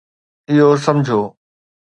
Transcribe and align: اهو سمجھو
اهو 0.51 0.69
سمجھو 0.85 1.21